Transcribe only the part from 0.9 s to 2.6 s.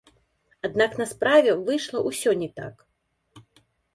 на справе выйшла ўсё не